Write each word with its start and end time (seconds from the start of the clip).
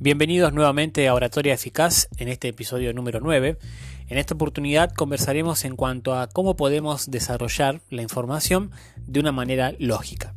Bienvenidos 0.00 0.52
nuevamente 0.52 1.08
a 1.08 1.14
Oratoria 1.14 1.54
Eficaz 1.54 2.06
en 2.18 2.28
este 2.28 2.46
episodio 2.46 2.94
número 2.94 3.18
9. 3.18 3.58
En 4.06 4.16
esta 4.16 4.34
oportunidad 4.34 4.92
conversaremos 4.92 5.64
en 5.64 5.74
cuanto 5.74 6.14
a 6.14 6.28
cómo 6.28 6.54
podemos 6.54 7.10
desarrollar 7.10 7.80
la 7.90 8.02
información 8.02 8.70
de 9.08 9.18
una 9.18 9.32
manera 9.32 9.74
lógica. 9.80 10.36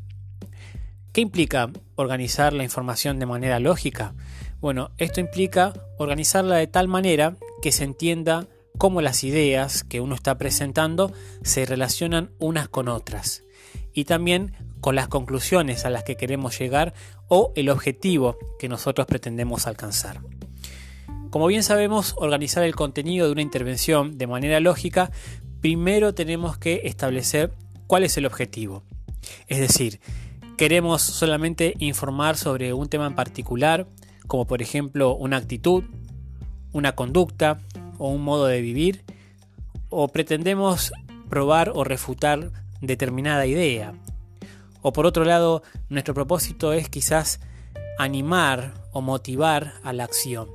¿Qué 1.13 1.21
implica 1.21 1.69
organizar 1.93 2.53
la 2.53 2.63
información 2.63 3.19
de 3.19 3.27
manera 3.27 3.59
lógica? 3.59 4.15
Bueno, 4.61 4.89
esto 4.97 5.19
implica 5.19 5.73
organizarla 5.99 6.55
de 6.55 6.65
tal 6.65 6.87
manera 6.87 7.35
que 7.61 7.71
se 7.71 7.83
entienda 7.83 8.47
cómo 8.79 8.99
las 9.01 9.23
ideas 9.23 9.83
que 9.83 10.01
uno 10.01 10.15
está 10.15 10.39
presentando 10.39 11.13
se 11.43 11.67
relacionan 11.67 12.31
unas 12.39 12.67
con 12.67 12.87
otras 12.87 13.43
y 13.93 14.05
también 14.05 14.53
con 14.79 14.95
las 14.95 15.07
conclusiones 15.07 15.85
a 15.85 15.91
las 15.91 16.03
que 16.03 16.17
queremos 16.17 16.57
llegar 16.57 16.93
o 17.33 17.53
el 17.55 17.69
objetivo 17.69 18.37
que 18.59 18.67
nosotros 18.67 19.07
pretendemos 19.07 19.65
alcanzar. 19.65 20.19
Como 21.29 21.47
bien 21.47 21.63
sabemos, 21.63 22.13
organizar 22.17 22.65
el 22.65 22.75
contenido 22.75 23.25
de 23.25 23.31
una 23.31 23.41
intervención 23.41 24.17
de 24.17 24.27
manera 24.27 24.59
lógica, 24.59 25.11
primero 25.61 26.13
tenemos 26.13 26.57
que 26.57 26.81
establecer 26.83 27.53
cuál 27.87 28.03
es 28.03 28.17
el 28.17 28.25
objetivo. 28.25 28.83
Es 29.47 29.61
decir, 29.61 30.01
queremos 30.57 31.01
solamente 31.01 31.75
informar 31.79 32.35
sobre 32.35 32.73
un 32.73 32.89
tema 32.89 33.07
en 33.07 33.15
particular, 33.15 33.87
como 34.27 34.45
por 34.45 34.61
ejemplo 34.61 35.15
una 35.15 35.37
actitud, 35.37 35.85
una 36.73 36.95
conducta 36.95 37.61
o 37.97 38.09
un 38.09 38.25
modo 38.25 38.47
de 38.47 38.59
vivir, 38.59 39.05
o 39.87 40.09
pretendemos 40.09 40.91
probar 41.29 41.71
o 41.73 41.85
refutar 41.85 42.51
determinada 42.81 43.45
idea, 43.45 43.93
o 44.81 44.93
por 44.93 45.05
otro 45.05 45.25
lado, 45.25 45.63
nuestro 45.89 46.13
propósito 46.13 46.73
es 46.73 46.89
quizás 46.89 47.39
animar 47.97 48.73
o 48.91 49.01
motivar 49.01 49.73
a 49.83 49.93
la 49.93 50.03
acción. 50.03 50.49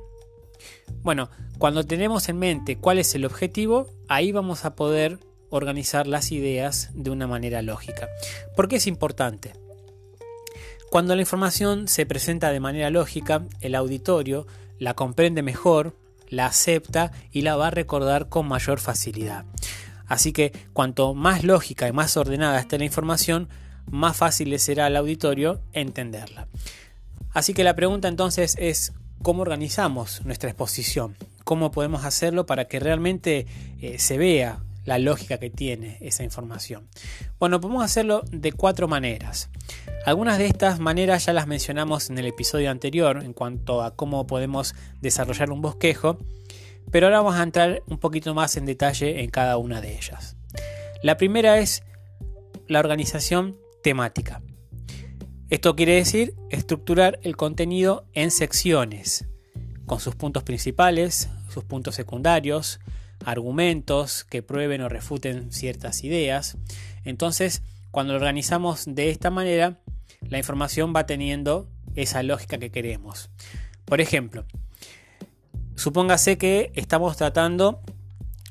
Bueno, 1.01 1.29
cuando 1.57 1.85
tenemos 1.85 2.29
en 2.29 2.39
mente 2.39 2.77
cuál 2.77 2.99
es 2.99 3.15
el 3.15 3.25
objetivo, 3.25 3.87
ahí 4.07 4.31
vamos 4.31 4.65
a 4.65 4.75
poder 4.75 5.19
organizar 5.49 6.07
las 6.07 6.31
ideas 6.31 6.89
de 6.93 7.09
una 7.09 7.27
manera 7.27 7.61
lógica. 7.61 8.09
¿Por 8.55 8.67
qué 8.67 8.77
es 8.77 8.87
importante? 8.87 9.53
Cuando 10.89 11.15
la 11.15 11.21
información 11.21 11.87
se 11.87 12.05
presenta 12.05 12.51
de 12.51 12.59
manera 12.59 12.89
lógica, 12.89 13.45
el 13.61 13.75
auditorio 13.75 14.47
la 14.79 14.93
comprende 14.93 15.41
mejor, 15.41 15.95
la 16.29 16.45
acepta 16.45 17.11
y 17.31 17.41
la 17.41 17.55
va 17.55 17.67
a 17.67 17.71
recordar 17.71 18.29
con 18.29 18.47
mayor 18.47 18.79
facilidad. 18.79 19.45
Así 20.05 20.31
que 20.31 20.53
cuanto 20.73 21.13
más 21.13 21.43
lógica 21.43 21.87
y 21.87 21.91
más 21.91 22.15
ordenada 22.15 22.59
esté 22.59 22.77
la 22.77 22.85
información, 22.85 23.49
más 23.89 24.17
fácil 24.17 24.49
le 24.49 24.59
será 24.59 24.85
al 24.85 24.95
auditorio 24.95 25.61
entenderla. 25.73 26.47
Así 27.31 27.53
que 27.53 27.63
la 27.63 27.75
pregunta 27.75 28.07
entonces 28.07 28.55
es, 28.59 28.93
¿cómo 29.21 29.41
organizamos 29.41 30.25
nuestra 30.25 30.49
exposición? 30.49 31.15
¿Cómo 31.43 31.71
podemos 31.71 32.03
hacerlo 32.03 32.45
para 32.45 32.65
que 32.65 32.79
realmente 32.79 33.45
eh, 33.81 33.99
se 33.99 34.17
vea 34.17 34.59
la 34.85 34.99
lógica 34.99 35.37
que 35.37 35.49
tiene 35.49 35.97
esa 36.01 36.23
información? 36.23 36.87
Bueno, 37.39 37.61
podemos 37.61 37.83
hacerlo 37.83 38.23
de 38.31 38.53
cuatro 38.53 38.87
maneras. 38.87 39.49
Algunas 40.05 40.37
de 40.37 40.47
estas 40.47 40.79
maneras 40.79 41.25
ya 41.25 41.33
las 41.33 41.47
mencionamos 41.47 42.09
en 42.09 42.17
el 42.17 42.25
episodio 42.25 42.71
anterior 42.71 43.21
en 43.23 43.33
cuanto 43.33 43.83
a 43.83 43.95
cómo 43.95 44.25
podemos 44.25 44.73
desarrollar 45.01 45.51
un 45.51 45.61
bosquejo, 45.61 46.17
pero 46.91 47.07
ahora 47.07 47.19
vamos 47.19 47.35
a 47.35 47.43
entrar 47.43 47.83
un 47.87 47.97
poquito 47.97 48.33
más 48.33 48.55
en 48.57 48.65
detalle 48.65 49.21
en 49.21 49.29
cada 49.29 49.57
una 49.57 49.81
de 49.81 49.95
ellas. 49.95 50.37
La 51.03 51.17
primera 51.17 51.59
es 51.59 51.83
la 52.67 52.79
organización 52.79 53.57
temática. 53.83 54.41
Esto 55.49 55.75
quiere 55.75 55.95
decir 55.95 56.35
estructurar 56.49 57.19
el 57.23 57.37
contenido 57.37 58.05
en 58.13 58.31
secciones, 58.31 59.25
con 59.85 59.99
sus 59.99 60.15
puntos 60.15 60.43
principales, 60.43 61.29
sus 61.49 61.63
puntos 61.63 61.95
secundarios, 61.95 62.79
argumentos 63.25 64.23
que 64.25 64.43
prueben 64.43 64.81
o 64.81 64.89
refuten 64.89 65.51
ciertas 65.51 66.03
ideas. 66.03 66.57
Entonces, 67.05 67.63
cuando 67.91 68.13
lo 68.13 68.19
organizamos 68.19 68.83
de 68.85 69.09
esta 69.09 69.29
manera, 69.29 69.79
la 70.21 70.37
información 70.37 70.93
va 70.95 71.05
teniendo 71.05 71.69
esa 71.95 72.23
lógica 72.23 72.57
que 72.57 72.71
queremos. 72.71 73.29
Por 73.85 74.01
ejemplo, 74.01 74.45
supóngase 75.75 76.37
que 76.37 76.71
estamos 76.75 77.15
tratando 77.17 77.81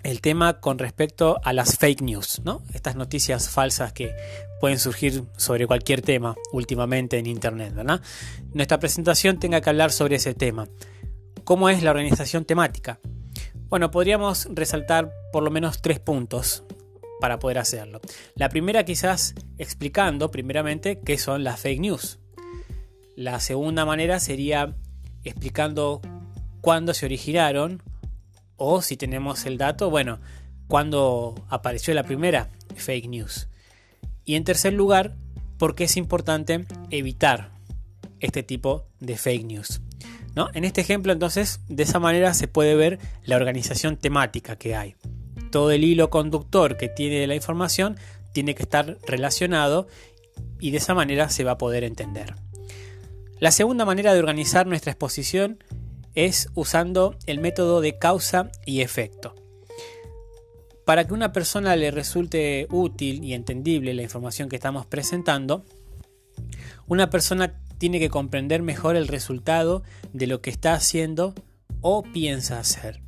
el 0.06 0.20
tema 0.20 0.60
con 0.60 0.78
respecto 0.78 1.40
a 1.42 1.52
las 1.52 1.78
fake 1.78 2.00
news, 2.00 2.40
¿no? 2.44 2.62
Estas 2.72 2.94
noticias 2.94 3.50
falsas 3.50 3.92
que 3.92 4.14
pueden 4.60 4.78
surgir 4.78 5.24
sobre 5.36 5.66
cualquier 5.66 6.00
tema 6.00 6.36
últimamente 6.52 7.18
en 7.18 7.26
internet, 7.26 7.74
¿verdad? 7.74 8.00
Nuestra 8.52 8.78
presentación 8.78 9.40
tenga 9.40 9.60
que 9.60 9.68
hablar 9.68 9.90
sobre 9.90 10.16
ese 10.16 10.32
tema. 10.32 10.68
¿Cómo 11.42 11.68
es 11.68 11.82
la 11.82 11.90
organización 11.90 12.44
temática? 12.44 13.00
Bueno, 13.68 13.90
podríamos 13.90 14.46
resaltar 14.52 15.10
por 15.32 15.42
lo 15.42 15.50
menos 15.50 15.82
tres 15.82 15.98
puntos 15.98 16.62
para 17.20 17.40
poder 17.40 17.58
hacerlo. 17.58 18.00
La 18.36 18.48
primera 18.48 18.84
quizás 18.84 19.34
explicando 19.58 20.30
primeramente 20.30 21.00
qué 21.04 21.18
son 21.18 21.42
las 21.42 21.58
fake 21.58 21.80
news. 21.80 22.20
La 23.16 23.40
segunda 23.40 23.84
manera 23.84 24.20
sería 24.20 24.76
explicando 25.24 26.00
cuándo 26.60 26.94
se 26.94 27.06
originaron 27.06 27.82
o 28.56 28.82
si 28.82 28.96
tenemos 28.96 29.46
el 29.46 29.58
dato, 29.58 29.90
bueno, 29.90 30.18
cuando 30.68 31.34
apareció 31.48 31.94
la 31.94 32.02
primera 32.02 32.50
fake 32.74 33.08
news. 33.08 33.48
Y 34.24 34.34
en 34.34 34.44
tercer 34.44 34.72
lugar, 34.72 35.14
porque 35.58 35.84
es 35.84 35.96
importante 35.96 36.66
evitar 36.90 37.50
este 38.20 38.42
tipo 38.42 38.86
de 39.00 39.16
fake 39.16 39.44
news. 39.44 39.80
¿no? 40.34 40.48
En 40.52 40.64
este 40.64 40.80
ejemplo, 40.80 41.12
entonces, 41.12 41.60
de 41.68 41.82
esa 41.82 41.98
manera 41.98 42.34
se 42.34 42.48
puede 42.48 42.74
ver 42.74 42.98
la 43.24 43.36
organización 43.36 43.96
temática 43.96 44.56
que 44.56 44.76
hay. 44.76 44.96
Todo 45.50 45.70
el 45.70 45.84
hilo 45.84 46.10
conductor 46.10 46.76
que 46.76 46.88
tiene 46.88 47.26
la 47.26 47.34
información 47.34 47.96
tiene 48.32 48.54
que 48.54 48.62
estar 48.62 48.98
relacionado 49.06 49.86
y 50.60 50.70
de 50.70 50.78
esa 50.78 50.94
manera 50.94 51.30
se 51.30 51.44
va 51.44 51.52
a 51.52 51.58
poder 51.58 51.84
entender. 51.84 52.34
La 53.38 53.50
segunda 53.50 53.84
manera 53.84 54.12
de 54.12 54.18
organizar 54.18 54.66
nuestra 54.66 54.92
exposición 54.92 55.62
es 56.16 56.48
usando 56.54 57.16
el 57.26 57.38
método 57.38 57.80
de 57.80 57.98
causa 57.98 58.50
y 58.64 58.80
efecto. 58.80 59.34
Para 60.84 61.06
que 61.06 61.14
una 61.14 61.32
persona 61.32 61.76
le 61.76 61.90
resulte 61.90 62.66
útil 62.70 63.22
y 63.22 63.34
entendible 63.34 63.94
la 63.94 64.02
información 64.02 64.48
que 64.48 64.56
estamos 64.56 64.86
presentando, 64.86 65.64
una 66.86 67.10
persona 67.10 67.60
tiene 67.78 67.98
que 67.98 68.08
comprender 68.08 68.62
mejor 68.62 68.96
el 68.96 69.08
resultado 69.08 69.82
de 70.12 70.26
lo 70.26 70.40
que 70.40 70.50
está 70.50 70.74
haciendo 70.74 71.34
o 71.80 72.02
piensa 72.02 72.58
hacer. 72.58 73.02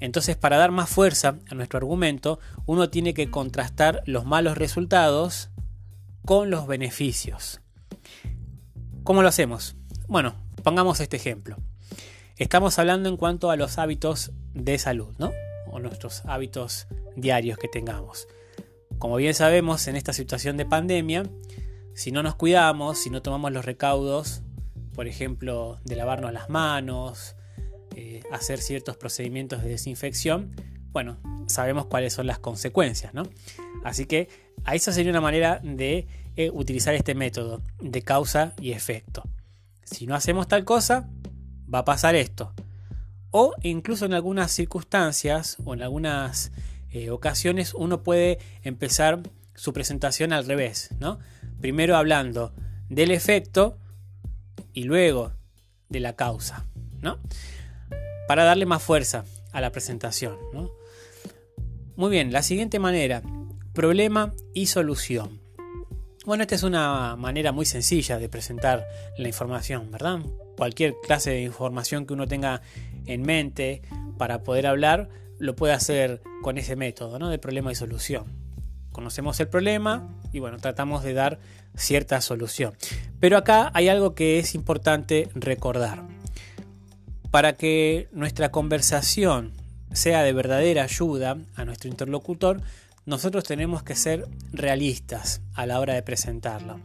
Entonces, 0.00 0.36
para 0.36 0.58
dar 0.58 0.70
más 0.70 0.90
fuerza 0.90 1.38
a 1.48 1.54
nuestro 1.54 1.78
argumento, 1.78 2.38
uno 2.66 2.90
tiene 2.90 3.14
que 3.14 3.30
contrastar 3.30 4.02
los 4.04 4.26
malos 4.26 4.58
resultados 4.58 5.50
con 6.26 6.50
los 6.50 6.66
beneficios. 6.66 7.60
¿Cómo 9.04 9.22
lo 9.22 9.28
hacemos? 9.28 9.76
Bueno, 10.08 10.34
pongamos 10.62 11.00
este 11.00 11.16
ejemplo. 11.16 11.56
Estamos 12.36 12.80
hablando 12.80 13.08
en 13.08 13.16
cuanto 13.16 13.52
a 13.52 13.56
los 13.56 13.78
hábitos 13.78 14.32
de 14.54 14.76
salud, 14.78 15.14
¿no? 15.18 15.32
O 15.70 15.78
nuestros 15.78 16.22
hábitos 16.24 16.88
diarios 17.14 17.58
que 17.58 17.68
tengamos. 17.68 18.26
Como 18.98 19.16
bien 19.16 19.34
sabemos, 19.34 19.86
en 19.86 19.94
esta 19.94 20.12
situación 20.12 20.56
de 20.56 20.66
pandemia, 20.66 21.30
si 21.94 22.10
no 22.10 22.24
nos 22.24 22.34
cuidamos, 22.34 22.98
si 22.98 23.08
no 23.08 23.22
tomamos 23.22 23.52
los 23.52 23.64
recaudos, 23.64 24.42
por 24.94 25.06
ejemplo, 25.06 25.78
de 25.84 25.94
lavarnos 25.94 26.32
las 26.32 26.50
manos, 26.50 27.36
eh, 27.94 28.24
hacer 28.32 28.58
ciertos 28.58 28.96
procedimientos 28.96 29.62
de 29.62 29.68
desinfección, 29.68 30.56
bueno, 30.90 31.18
sabemos 31.46 31.86
cuáles 31.86 32.14
son 32.14 32.26
las 32.26 32.40
consecuencias, 32.40 33.14
¿no? 33.14 33.22
Así 33.84 34.06
que 34.06 34.28
a 34.64 34.74
esa 34.74 34.90
sería 34.90 35.12
una 35.12 35.20
manera 35.20 35.60
de 35.62 36.08
eh, 36.34 36.50
utilizar 36.50 36.94
este 36.94 37.14
método 37.14 37.62
de 37.80 38.02
causa 38.02 38.54
y 38.60 38.72
efecto. 38.72 39.22
Si 39.84 40.08
no 40.08 40.16
hacemos 40.16 40.48
tal 40.48 40.64
cosa, 40.64 41.08
va 41.74 41.80
a 41.80 41.84
pasar 41.84 42.14
esto. 42.14 42.52
O 43.30 43.52
incluso 43.62 44.06
en 44.06 44.14
algunas 44.14 44.52
circunstancias 44.52 45.56
o 45.64 45.74
en 45.74 45.82
algunas 45.82 46.52
eh, 46.92 47.10
ocasiones 47.10 47.74
uno 47.74 48.02
puede 48.02 48.38
empezar 48.62 49.20
su 49.54 49.72
presentación 49.72 50.32
al 50.32 50.46
revés, 50.46 50.90
¿no? 51.00 51.18
Primero 51.60 51.96
hablando 51.96 52.52
del 52.88 53.10
efecto 53.10 53.78
y 54.72 54.84
luego 54.84 55.32
de 55.88 56.00
la 56.00 56.14
causa, 56.14 56.66
¿no? 57.00 57.18
Para 58.28 58.44
darle 58.44 58.66
más 58.66 58.82
fuerza 58.82 59.24
a 59.52 59.60
la 59.60 59.70
presentación, 59.70 60.36
Muy 61.96 62.10
bien, 62.10 62.32
la 62.32 62.42
siguiente 62.42 62.80
manera, 62.80 63.22
problema 63.72 64.32
y 64.52 64.66
solución. 64.66 65.43
Bueno, 66.24 66.42
esta 66.42 66.54
es 66.54 66.62
una 66.62 67.16
manera 67.16 67.52
muy 67.52 67.66
sencilla 67.66 68.18
de 68.18 68.30
presentar 68.30 68.86
la 69.18 69.28
información, 69.28 69.90
¿verdad? 69.90 70.20
cualquier 70.56 70.94
clase 71.02 71.30
de 71.30 71.42
información 71.42 72.06
que 72.06 72.14
uno 72.14 72.26
tenga 72.26 72.62
en 73.06 73.22
mente 73.22 73.82
para 74.16 74.42
poder 74.42 74.66
hablar, 74.66 75.08
lo 75.38 75.54
puede 75.54 75.74
hacer 75.74 76.22
con 76.42 76.58
ese 76.58 76.76
método 76.76 77.18
¿no? 77.18 77.28
de 77.28 77.38
problema 77.38 77.72
y 77.72 77.74
solución. 77.74 78.24
Conocemos 78.92 79.38
el 79.40 79.48
problema 79.48 80.08
y 80.32 80.38
bueno, 80.38 80.58
tratamos 80.58 81.02
de 81.02 81.12
dar 81.12 81.40
cierta 81.76 82.20
solución. 82.20 82.74
Pero 83.20 83.36
acá 83.36 83.70
hay 83.74 83.88
algo 83.88 84.14
que 84.14 84.38
es 84.38 84.54
importante 84.54 85.28
recordar. 85.34 86.04
Para 87.30 87.54
que 87.54 88.08
nuestra 88.12 88.50
conversación 88.50 89.52
sea 89.92 90.22
de 90.22 90.32
verdadera 90.32 90.84
ayuda 90.84 91.36
a 91.56 91.64
nuestro 91.64 91.90
interlocutor, 91.90 92.62
nosotros 93.06 93.44
tenemos 93.44 93.82
que 93.82 93.94
ser 93.94 94.26
realistas 94.52 95.42
a 95.54 95.66
la 95.66 95.80
hora 95.80 95.94
de 95.94 96.02
presentarla. 96.02 96.78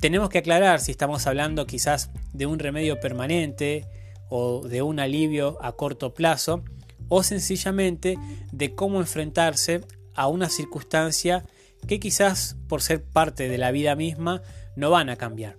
Tenemos 0.00 0.28
que 0.30 0.38
aclarar 0.38 0.80
si 0.80 0.92
estamos 0.92 1.26
hablando 1.26 1.66
quizás 1.66 2.10
de 2.32 2.46
un 2.46 2.58
remedio 2.58 3.00
permanente 3.00 3.86
o 4.28 4.66
de 4.66 4.82
un 4.82 5.00
alivio 5.00 5.58
a 5.60 5.72
corto 5.72 6.14
plazo 6.14 6.62
o 7.08 7.22
sencillamente 7.22 8.16
de 8.52 8.74
cómo 8.74 9.00
enfrentarse 9.00 9.80
a 10.14 10.28
una 10.28 10.48
circunstancia 10.48 11.44
que 11.86 12.00
quizás 12.00 12.56
por 12.68 12.82
ser 12.82 13.02
parte 13.02 13.48
de 13.48 13.58
la 13.58 13.70
vida 13.70 13.94
misma 13.96 14.42
no 14.76 14.90
van 14.90 15.10
a 15.10 15.16
cambiar. 15.16 15.56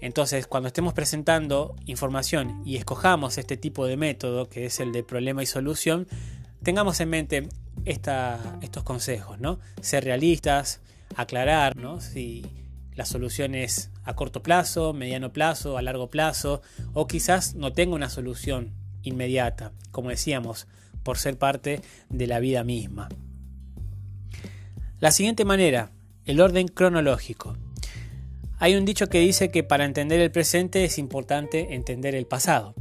Entonces, 0.00 0.46
cuando 0.46 0.68
estemos 0.68 0.94
presentando 0.94 1.76
información 1.84 2.62
y 2.64 2.76
escojamos 2.76 3.36
este 3.36 3.56
tipo 3.56 3.86
de 3.86 3.98
método, 3.98 4.48
que 4.48 4.66
es 4.66 4.80
el 4.80 4.92
de 4.92 5.02
problema 5.02 5.42
y 5.42 5.46
solución, 5.46 6.08
tengamos 6.62 7.00
en 7.00 7.10
mente 7.10 7.48
estos 7.84 8.82
consejos, 8.84 9.40
¿no? 9.40 9.58
Ser 9.80 10.04
realistas, 10.04 10.80
aclarar 11.16 11.74
si 12.00 12.44
la 12.94 13.04
solución 13.04 13.54
es 13.54 13.90
a 14.04 14.14
corto 14.14 14.42
plazo, 14.42 14.92
mediano 14.92 15.32
plazo, 15.32 15.78
a 15.78 15.82
largo 15.82 16.10
plazo, 16.10 16.62
o 16.92 17.06
quizás 17.06 17.54
no 17.54 17.72
tenga 17.72 17.94
una 17.94 18.10
solución 18.10 18.72
inmediata, 19.02 19.72
como 19.90 20.10
decíamos, 20.10 20.66
por 21.02 21.18
ser 21.18 21.38
parte 21.38 21.80
de 22.08 22.26
la 22.26 22.40
vida 22.40 22.64
misma. 22.64 23.08
La 24.98 25.12
siguiente 25.12 25.44
manera, 25.44 25.92
el 26.26 26.40
orden 26.40 26.68
cronológico. 26.68 27.56
Hay 28.58 28.74
un 28.74 28.84
dicho 28.84 29.08
que 29.08 29.20
dice 29.20 29.50
que 29.50 29.62
para 29.62 29.86
entender 29.86 30.20
el 30.20 30.30
presente 30.30 30.84
es 30.84 30.98
importante 30.98 31.74
entender 31.74 32.14
el 32.14 32.26
pasado. 32.26 32.74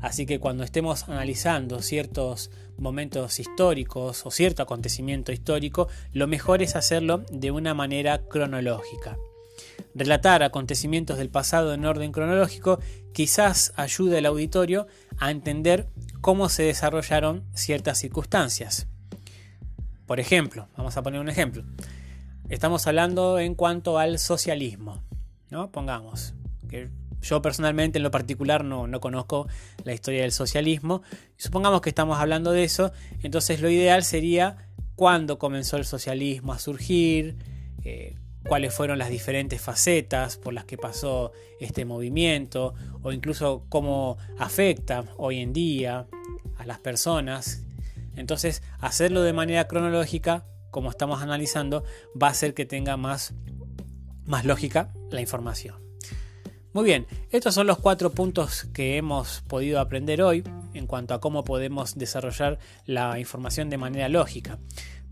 Así 0.00 0.26
que 0.26 0.38
cuando 0.38 0.64
estemos 0.64 1.08
analizando 1.08 1.82
ciertos 1.82 2.50
momentos 2.76 3.40
históricos 3.40 4.24
o 4.24 4.30
cierto 4.30 4.62
acontecimiento 4.62 5.32
histórico, 5.32 5.88
lo 6.12 6.26
mejor 6.26 6.62
es 6.62 6.76
hacerlo 6.76 7.24
de 7.30 7.50
una 7.50 7.74
manera 7.74 8.22
cronológica. 8.28 9.16
Relatar 9.94 10.42
acontecimientos 10.42 11.18
del 11.18 11.30
pasado 11.30 11.74
en 11.74 11.84
orden 11.84 12.12
cronológico 12.12 12.78
quizás 13.12 13.72
ayude 13.76 14.18
al 14.18 14.26
auditorio 14.26 14.86
a 15.18 15.30
entender 15.30 15.88
cómo 16.20 16.48
se 16.48 16.62
desarrollaron 16.62 17.44
ciertas 17.54 17.98
circunstancias. 17.98 18.86
Por 20.06 20.20
ejemplo, 20.20 20.68
vamos 20.76 20.96
a 20.96 21.02
poner 21.02 21.20
un 21.20 21.28
ejemplo. 21.28 21.64
Estamos 22.48 22.86
hablando 22.86 23.38
en 23.38 23.54
cuanto 23.54 23.98
al 23.98 24.18
socialismo, 24.18 25.02
¿no? 25.50 25.70
Pongamos 25.70 26.34
que 26.68 26.88
yo 27.20 27.42
personalmente 27.42 27.98
en 27.98 28.02
lo 28.02 28.10
particular 28.10 28.64
no, 28.64 28.88
conozco 29.00 29.48
la 29.84 29.92
historia 29.92 30.22
del 30.22 30.32
socialismo. 30.32 31.02
Supongamos 31.36 31.80
que 31.80 31.88
estamos 31.88 32.18
hablando 32.18 32.52
de 32.52 32.64
eso, 32.64 32.92
entonces 33.22 33.60
lo 33.60 33.70
ideal 33.70 34.04
sería 34.04 34.68
cuándo 34.94 35.38
comenzó 35.38 35.76
el 35.76 35.84
socialismo 35.84 36.52
a 36.52 36.58
surgir, 36.58 37.36
eh, 37.84 38.16
cuáles 38.46 38.74
fueron 38.74 38.98
las 38.98 39.10
diferentes 39.10 39.60
facetas 39.60 40.36
por 40.36 40.54
las 40.54 40.64
que 40.64 40.78
pasó 40.78 41.32
este 41.60 41.84
movimiento, 41.84 42.74
o 43.02 43.12
incluso 43.12 43.64
cómo 43.68 44.16
afecta 44.38 45.04
hoy 45.16 45.40
en 45.40 45.52
día 45.52 46.06
a 46.56 46.66
las 46.66 46.78
personas. 46.78 47.64
Entonces, 48.16 48.62
hacerlo 48.80 49.22
de 49.22 49.32
manera 49.32 49.68
cronológica, 49.68 50.44
como 50.70 50.90
estamos 50.90 51.22
analizando, 51.22 51.84
va 52.20 52.28
a 52.28 52.30
hacer 52.30 52.54
que 52.54 52.66
tenga 52.66 52.96
más, 52.96 53.34
más 54.24 54.44
lógica 54.44 54.92
la 55.10 55.20
información. 55.20 55.87
Muy 56.74 56.84
bien, 56.84 57.06
estos 57.30 57.54
son 57.54 57.66
los 57.66 57.78
cuatro 57.78 58.12
puntos 58.12 58.64
que 58.74 58.98
hemos 58.98 59.40
podido 59.48 59.80
aprender 59.80 60.20
hoy 60.20 60.44
en 60.74 60.86
cuanto 60.86 61.14
a 61.14 61.20
cómo 61.20 61.42
podemos 61.42 61.96
desarrollar 61.96 62.58
la 62.84 63.18
información 63.18 63.70
de 63.70 63.78
manera 63.78 64.10
lógica. 64.10 64.58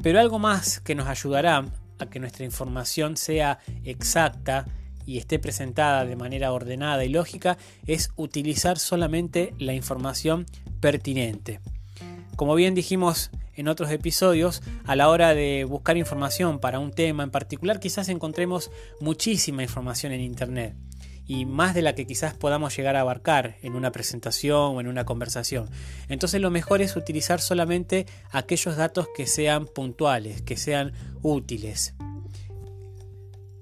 Pero 0.02 0.20
algo 0.20 0.38
más 0.38 0.80
que 0.80 0.94
nos 0.94 1.08
ayudará 1.08 1.64
a 1.98 2.06
que 2.06 2.20
nuestra 2.20 2.44
información 2.44 3.16
sea 3.16 3.58
exacta 3.84 4.66
y 5.06 5.16
esté 5.16 5.38
presentada 5.38 6.04
de 6.04 6.14
manera 6.14 6.52
ordenada 6.52 7.06
y 7.06 7.08
lógica 7.08 7.56
es 7.86 8.10
utilizar 8.16 8.78
solamente 8.78 9.54
la 9.58 9.72
información 9.72 10.44
pertinente. 10.80 11.60
Como 12.36 12.54
bien 12.54 12.74
dijimos 12.74 13.30
en 13.54 13.68
otros 13.68 13.90
episodios, 13.90 14.62
a 14.84 14.94
la 14.94 15.08
hora 15.08 15.34
de 15.34 15.64
buscar 15.64 15.96
información 15.96 16.58
para 16.58 16.80
un 16.80 16.92
tema 16.92 17.22
en 17.22 17.30
particular, 17.30 17.80
quizás 17.80 18.10
encontremos 18.10 18.70
muchísima 19.00 19.62
información 19.62 20.12
en 20.12 20.20
Internet 20.20 20.76
y 21.26 21.44
más 21.44 21.74
de 21.74 21.82
la 21.82 21.94
que 21.94 22.06
quizás 22.06 22.34
podamos 22.34 22.76
llegar 22.76 22.96
a 22.96 23.00
abarcar 23.00 23.56
en 23.62 23.74
una 23.74 23.90
presentación 23.90 24.76
o 24.76 24.80
en 24.80 24.86
una 24.86 25.04
conversación. 25.04 25.68
Entonces 26.08 26.40
lo 26.40 26.50
mejor 26.50 26.82
es 26.82 26.96
utilizar 26.96 27.40
solamente 27.40 28.06
aquellos 28.30 28.76
datos 28.76 29.08
que 29.14 29.26
sean 29.26 29.66
puntuales, 29.66 30.42
que 30.42 30.56
sean 30.56 30.92
útiles. 31.22 31.94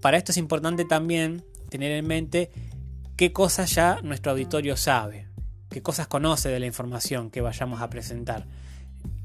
Para 0.01 0.19
esto 0.19 0.33
es 0.33 0.39
importante 0.39 0.85
también 0.85 1.45
tener 1.71 1.93
en 1.93 2.07
mente 2.07 2.51
qué 3.17 3.33
cosas 3.33 3.75
ya 3.75 4.01
nuestro 4.03 4.33
auditorio 4.33 4.77
sabe, 4.77 5.29
qué 5.71 5.83
cosas 5.83 6.07
conoce 6.07 6.51
de 6.51 6.61
la 6.61 6.67
información 6.67 7.31
que 7.31 7.41
vayamos 7.41 7.81
a 7.81 7.89
presentar. 7.89 8.47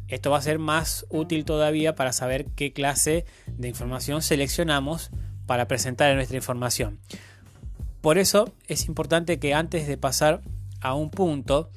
Esto 0.07 0.31
va 0.31 0.37
a 0.37 0.41
ser 0.41 0.57
más 0.57 1.05
útil 1.09 1.45
todavía 1.45 1.95
para 1.95 2.13
saber 2.13 2.45
qué 2.55 2.71
clase 2.73 3.25
de 3.47 3.67
información 3.67 4.21
seleccionamos 4.21 5.11
para 5.45 5.67
presentar 5.67 6.09
en 6.09 6.15
nuestra 6.15 6.37
información. 6.37 6.99
Por 8.01 8.17
eso 8.17 8.53
es 8.67 8.87
importante 8.87 9.39
que 9.39 9.53
antes 9.53 9.87
de 9.87 9.97
pasar 9.97 10.41
a 10.81 10.93
un 10.93 11.09
punto 11.09 11.69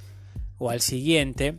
o 0.58 0.70
al 0.70 0.80
siguiente, 0.80 1.58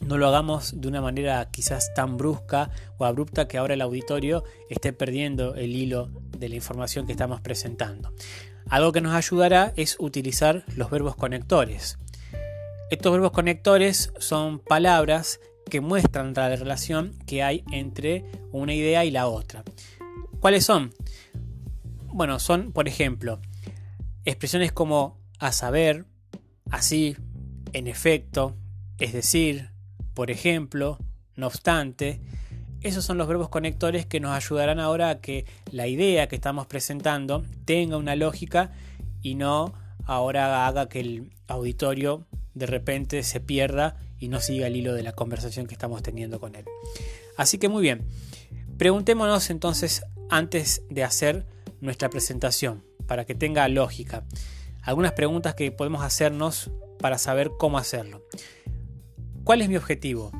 no 0.00 0.18
lo 0.18 0.26
hagamos 0.28 0.80
de 0.80 0.88
una 0.88 1.00
manera 1.00 1.48
quizás 1.50 1.94
tan 1.94 2.16
brusca 2.16 2.70
o 2.98 3.04
abrupta 3.04 3.48
que 3.48 3.58
ahora 3.58 3.74
el 3.74 3.80
auditorio 3.80 4.44
esté 4.68 4.92
perdiendo 4.92 5.54
el 5.54 5.74
hilo 5.74 6.10
de 6.36 6.48
la 6.48 6.56
información 6.56 7.06
que 7.06 7.12
estamos 7.12 7.40
presentando. 7.40 8.12
Algo 8.68 8.92
que 8.92 9.00
nos 9.00 9.14
ayudará 9.14 9.72
es 9.76 9.96
utilizar 10.00 10.64
los 10.74 10.90
verbos 10.90 11.14
conectores. 11.14 11.98
Estos 12.90 13.12
verbos 13.12 13.30
conectores 13.30 14.12
son 14.18 14.58
palabras 14.58 15.40
que 15.70 15.80
muestran 15.80 16.34
la 16.34 16.54
relación 16.54 17.16
que 17.26 17.42
hay 17.42 17.64
entre 17.72 18.24
una 18.52 18.74
idea 18.74 19.04
y 19.04 19.10
la 19.10 19.28
otra. 19.28 19.64
¿Cuáles 20.40 20.64
son? 20.64 20.92
Bueno, 22.12 22.38
son, 22.38 22.72
por 22.72 22.88
ejemplo, 22.88 23.40
Expresiones 24.26 24.72
como 24.72 25.20
a 25.38 25.52
saber, 25.52 26.04
así, 26.72 27.16
en 27.72 27.86
efecto, 27.86 28.56
es 28.98 29.12
decir, 29.12 29.70
por 30.14 30.32
ejemplo, 30.32 30.98
no 31.36 31.46
obstante, 31.46 32.20
esos 32.80 33.04
son 33.04 33.18
los 33.18 33.28
verbos 33.28 33.50
conectores 33.50 34.04
que 34.04 34.18
nos 34.18 34.32
ayudarán 34.32 34.80
ahora 34.80 35.10
a 35.10 35.20
que 35.20 35.46
la 35.70 35.86
idea 35.86 36.26
que 36.26 36.34
estamos 36.34 36.66
presentando 36.66 37.44
tenga 37.64 37.98
una 37.98 38.16
lógica 38.16 38.72
y 39.22 39.36
no 39.36 39.72
ahora 40.06 40.66
haga 40.66 40.88
que 40.88 40.98
el 40.98 41.30
auditorio 41.46 42.26
de 42.52 42.66
repente 42.66 43.22
se 43.22 43.38
pierda 43.38 43.96
y 44.18 44.26
no 44.26 44.40
siga 44.40 44.66
el 44.66 44.74
hilo 44.74 44.94
de 44.94 45.04
la 45.04 45.12
conversación 45.12 45.68
que 45.68 45.74
estamos 45.74 46.02
teniendo 46.02 46.40
con 46.40 46.56
él. 46.56 46.64
Así 47.36 47.58
que 47.58 47.68
muy 47.68 47.82
bien, 47.82 48.08
preguntémonos 48.76 49.50
entonces 49.50 50.02
antes 50.30 50.82
de 50.90 51.04
hacer 51.04 51.46
nuestra 51.80 52.10
presentación 52.10 52.82
para 53.06 53.24
que 53.24 53.34
tenga 53.34 53.68
lógica. 53.68 54.24
Algunas 54.82 55.12
preguntas 55.12 55.54
que 55.54 55.72
podemos 55.72 56.02
hacernos 56.02 56.70
para 56.98 57.18
saber 57.18 57.52
cómo 57.58 57.78
hacerlo. 57.78 58.22
¿Cuál 59.44 59.62
es 59.62 59.68
mi 59.68 59.76
objetivo? 59.76 60.32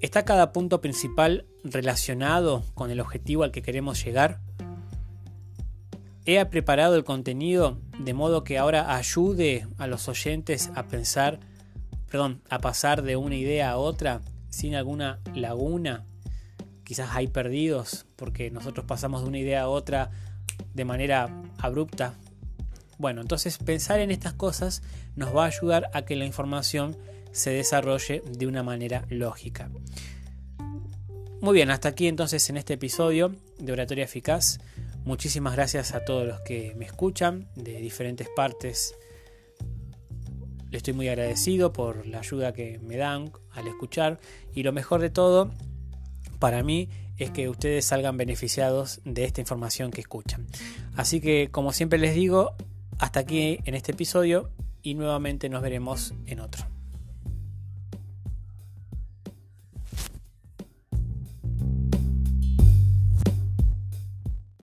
¿Está 0.00 0.24
cada 0.24 0.52
punto 0.52 0.80
principal 0.80 1.46
relacionado 1.62 2.64
con 2.74 2.90
el 2.90 3.00
objetivo 3.00 3.44
al 3.44 3.52
que 3.52 3.62
queremos 3.62 4.04
llegar? 4.04 4.40
¿He 6.24 6.44
preparado 6.46 6.96
el 6.96 7.04
contenido 7.04 7.78
de 7.98 8.14
modo 8.14 8.44
que 8.44 8.58
ahora 8.58 8.96
ayude 8.96 9.66
a 9.78 9.86
los 9.86 10.08
oyentes 10.08 10.70
a 10.74 10.84
pensar, 10.84 11.40
perdón, 12.10 12.42
a 12.48 12.58
pasar 12.58 13.02
de 13.02 13.16
una 13.16 13.36
idea 13.36 13.70
a 13.70 13.76
otra 13.76 14.20
sin 14.48 14.74
alguna 14.74 15.20
laguna? 15.34 16.04
Quizás 16.84 17.10
hay 17.12 17.28
perdidos 17.28 18.06
porque 18.16 18.50
nosotros 18.50 18.86
pasamos 18.86 19.22
de 19.22 19.28
una 19.28 19.38
idea 19.38 19.62
a 19.62 19.68
otra 19.68 20.10
de 20.74 20.84
manera 20.84 21.28
abrupta. 21.58 22.14
Bueno, 22.98 23.20
entonces 23.20 23.58
pensar 23.58 24.00
en 24.00 24.10
estas 24.10 24.34
cosas 24.34 24.82
nos 25.16 25.34
va 25.34 25.44
a 25.44 25.48
ayudar 25.48 25.90
a 25.92 26.02
que 26.02 26.16
la 26.16 26.24
información 26.24 26.96
se 27.32 27.50
desarrolle 27.50 28.22
de 28.30 28.46
una 28.46 28.62
manera 28.62 29.04
lógica. 29.08 29.70
Muy 31.40 31.54
bien, 31.54 31.70
hasta 31.70 31.88
aquí 31.88 32.06
entonces 32.06 32.48
en 32.50 32.56
este 32.56 32.74
episodio 32.74 33.34
de 33.58 33.72
Oratoria 33.72 34.04
Eficaz. 34.04 34.60
Muchísimas 35.04 35.54
gracias 35.54 35.92
a 35.94 36.04
todos 36.04 36.24
los 36.24 36.40
que 36.42 36.74
me 36.76 36.84
escuchan 36.84 37.48
de 37.56 37.80
diferentes 37.80 38.28
partes. 38.36 38.94
Le 40.70 40.76
estoy 40.76 40.94
muy 40.94 41.08
agradecido 41.08 41.72
por 41.72 42.06
la 42.06 42.20
ayuda 42.20 42.52
que 42.52 42.78
me 42.78 42.96
dan 42.96 43.32
al 43.50 43.66
escuchar 43.66 44.20
y 44.54 44.62
lo 44.62 44.72
mejor 44.72 45.00
de 45.00 45.10
todo, 45.10 45.50
para 46.38 46.62
mí, 46.62 46.88
es 47.22 47.30
que 47.30 47.48
ustedes 47.48 47.84
salgan 47.84 48.16
beneficiados 48.16 49.00
de 49.04 49.24
esta 49.24 49.40
información 49.40 49.90
que 49.90 50.00
escuchan. 50.00 50.46
Así 50.96 51.20
que, 51.20 51.48
como 51.50 51.72
siempre 51.72 51.98
les 51.98 52.14
digo, 52.14 52.54
hasta 52.98 53.20
aquí 53.20 53.58
en 53.64 53.74
este 53.74 53.92
episodio 53.92 54.50
y 54.82 54.94
nuevamente 54.94 55.48
nos 55.48 55.62
veremos 55.62 56.14
en 56.26 56.40
otro. 56.40 56.71